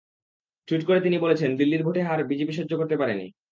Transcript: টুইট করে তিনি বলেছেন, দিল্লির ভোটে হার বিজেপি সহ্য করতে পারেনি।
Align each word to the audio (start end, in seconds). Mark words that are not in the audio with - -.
টুইট 0.67 0.81
করে 0.87 0.99
তিনি 1.01 1.17
বলেছেন, 1.17 1.49
দিল্লির 1.57 1.83
ভোটে 1.83 2.01
হার 2.03 2.19
বিজেপি 2.23 2.53
সহ্য 2.53 2.71
করতে 2.77 2.95
পারেনি। 2.97 3.25